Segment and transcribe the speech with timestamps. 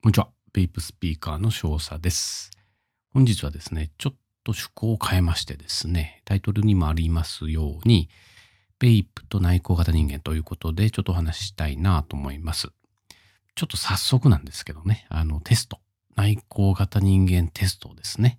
[0.00, 0.28] こんにちは。
[0.52, 2.52] ベイプスピーカーの少佐です。
[3.12, 8.08] 本日はですね、ちょっと趣向を変えましてですね、タイトルにもありますように、
[8.78, 12.68] ベイプと内向型人間ということで、ちょっとお話ししたいなと思います。
[13.56, 15.80] ちょっと早速なんですけどね、あのテスト、
[16.14, 18.38] 内向型人間テストをですね、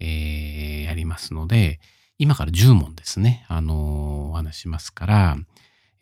[0.00, 1.78] えーやりますので、
[2.18, 5.36] 今から10問ですね、あのお話ししますから、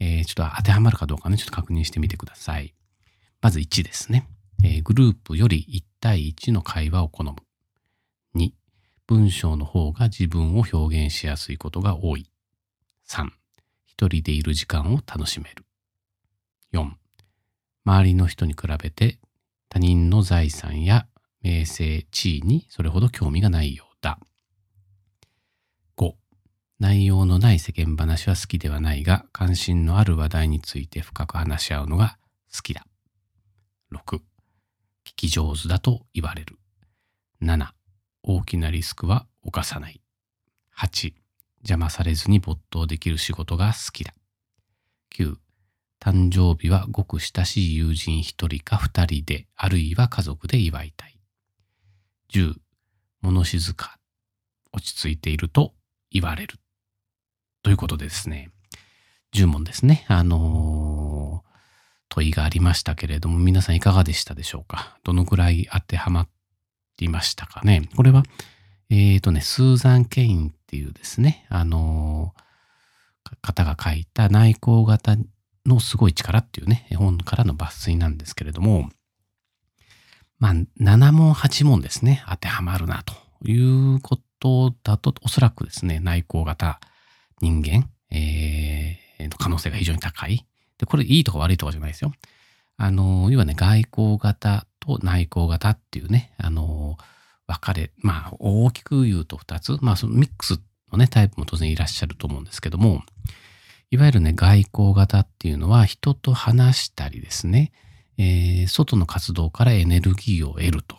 [0.01, 2.73] えーちょっと当てはまるかどうかね、ちょっと確認してみてください。
[3.43, 4.27] まず1ですね。
[4.67, 7.35] えグループより1対1の会話を好む。
[8.35, 8.51] 2、
[9.07, 12.31] 文章の方が自分を表現しやすいことが多い。
[13.07, 13.29] 3、
[13.85, 15.67] 一人でいる時間を楽しめる。
[16.73, 16.93] 4、
[17.85, 19.19] 周りの人に比べて
[19.69, 21.07] 他人の財産や
[21.43, 24.19] 名声、地位にそれほど興味がないようだ。
[25.99, 26.15] 5、
[26.79, 32.17] 内容のない世間話は好きではないが、関心のある話題について深く話し合うのが
[32.51, 32.87] 好きだ。
[33.93, 34.21] 6、
[35.07, 36.59] 聞き上手だと言われる。
[37.43, 37.69] 7、
[38.23, 40.01] 大きなリスクは犯さない。
[40.77, 41.13] 8、
[41.61, 44.15] 邪魔されずに没頭できる仕事が好きだ。
[45.15, 45.37] 9、
[46.01, 51.19] 誕生日はごく親しい友人一人か二人で、あるいは家族で祝いたい。
[52.33, 52.55] 10、
[53.21, 53.99] 物静か、
[54.73, 55.75] 落ち着いていると
[56.11, 56.59] 言われる。
[57.63, 58.51] ということでですね、
[59.35, 60.05] 10問ですね。
[60.09, 61.04] あのー
[62.15, 64.99] 問いがありましたけれども、皆さんいかがでしたでしょうか？
[65.03, 66.29] どのくらい当てはまっ
[66.97, 67.89] ていましたかね？
[67.97, 68.23] これは、
[68.89, 72.33] えっ、とね、スーザン・ケインっていうですね、あの
[73.43, 75.17] 方が書いた内向型
[75.67, 78.91] のすごい力っていうね、絵本からの抜粋なんですけれども、
[80.39, 83.15] まあ、7問、8問ですね、当てはまるなと
[83.49, 86.81] いうことだと、おそらくですね、内向型
[87.41, 90.45] 人間、えーの可能性が非常に高い。
[90.85, 92.13] で、これいいとか悪いとかじゃないですよ。
[92.77, 96.99] あの、要はね、外交型と内向型っていうね、あの、
[97.47, 100.61] 分かれ、まあ、大きく言うと2つ、まあ、そのミックス
[100.93, 103.03] のね、タイプも当然いらっしゃると思うんですけども、
[103.91, 107.73] いわゆるね、外交型っていうのは人と話したりですね、
[108.19, 110.97] えー外の活動からエネルギーを得ると。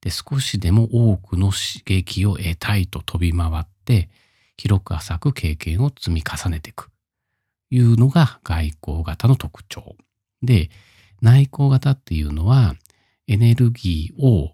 [0.00, 4.10] で、少しでも多くの刺激を得たいと飛び回って、
[4.56, 6.90] 広く浅く経験を積み重ねていく。
[7.74, 9.96] いうのが外交型の特徴。
[10.42, 10.70] で、
[11.20, 12.76] 内向型っていうのは、
[13.26, 14.52] エネルギーを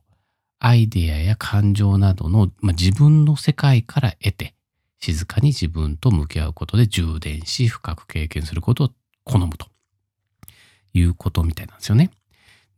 [0.58, 4.54] アイデアや感情などの、まあ、自分の世界から得て、
[5.00, 8.90] 静かに自分と向き合うことで充電し、深く経験することを
[9.24, 9.66] 好むと
[10.94, 12.10] いうことみたいなんですよね。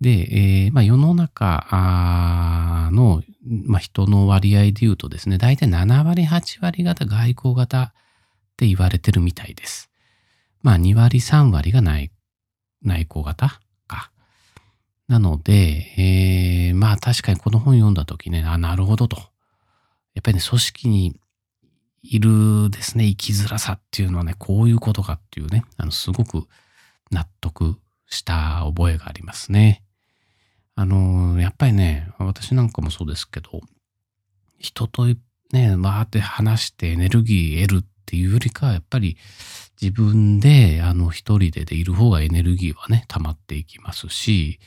[0.01, 7.93] で、えーまあ、世の中の、まあ、人の割合で言うとですね、大体7割、8割方外交型っ
[8.57, 9.92] て言われてるみたいです。
[10.63, 12.11] まあ2割3割が内
[12.83, 14.11] 内向型か。
[15.09, 15.53] なので、
[15.99, 19.17] えーまあ確かにこの本読んだ時ね、あ、なるほどと。
[20.15, 21.17] やっぱりね、組織に
[22.03, 26.47] いるですね、生きづらさっていうのはね、こういうことかっていうね、あの、すごく
[27.11, 29.83] 納得した覚えがありますね。
[30.75, 33.61] あの、やっぱりね、私なんかもそうですけど、
[34.59, 35.07] 人と
[35.53, 39.17] ね、わーって話してエネルギー得るっていうよりかは、やっぱり
[39.83, 44.61] 自分で、あの、一人ででいる方がエネルギーはね、溜まっていきますし、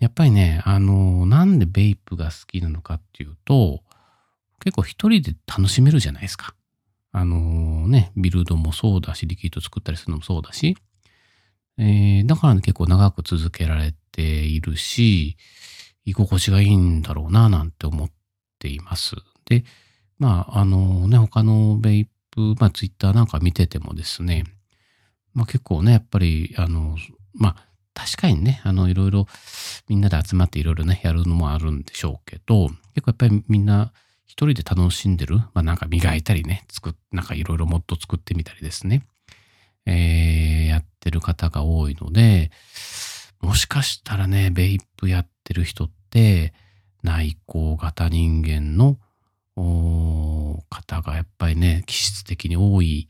[0.00, 3.82] やっぱりね、あの、なんでベイプが好きなのかっていうと、
[4.64, 6.54] 結構一人で楽しめるじゃないですか。
[7.12, 10.78] あのね、ビルドもそうだし、リキッド作ったりするのもそうだし、
[11.76, 15.36] えーだからね、結構長く続けられているし、
[16.06, 18.10] 居心地がいいんだろうな、なんて思っ
[18.58, 19.16] ています。
[19.44, 19.64] で、
[20.18, 24.44] まあ、あのね、他のベイプ、まあ、ツイッターなんか見ててもですね、
[25.34, 26.96] まあ結構ね、やっぱり、あの、
[27.34, 29.26] まあ、確かにね、あの、いろいろ
[29.88, 33.92] みんなで集まっていろいろね、やるのもあるんでしょうけど、結構やっぱりみんな
[34.26, 39.02] 一人で楽しんでる、まあなんか磨いたりね、作っ、なんかいろいろもっと作ってみたりですね、
[39.86, 42.50] えーやってる方が多いので、
[43.42, 46.54] もしかしたらね、ベイプやってる人って、
[47.02, 48.98] 内向型人間の
[49.56, 50.62] おー
[51.02, 53.08] がやっぱりね、気質的に多い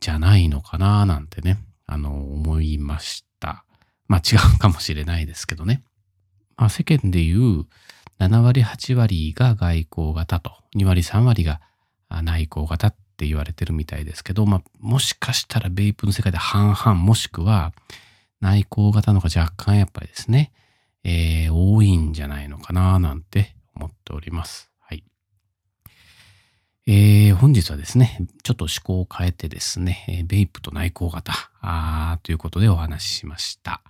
[0.00, 3.64] じゃないのかななんてね、あの、思いました。
[4.06, 5.82] まあ違うかもしれないですけどね。
[6.56, 7.66] まあ世間でいう
[8.18, 11.60] 7割8割が外交型と、2割3割が
[12.22, 17.72] 内向型って言われてるみたいですけど、まあもしかしたらベイプの世界で半々もしくは
[18.40, 20.52] 内向型の方が若干やっぱりですね、
[21.04, 24.70] えー多いんじゃないのかななんて思っております。
[24.80, 25.04] はい。
[26.86, 31.32] えー本日はですね、ちょっと思考を変えてですね、ベイプと内向型
[32.22, 33.80] ということでお話ししました。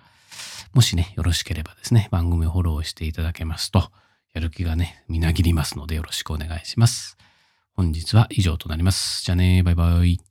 [0.73, 3.91] もしね、よろしければですね、番組をフォローしていただけますと、
[4.35, 7.17] やる気がね、みなぎりますのでよろしくお願いします。
[7.75, 9.25] 本日は以上となります。
[9.25, 10.30] じゃあね、バイバイ。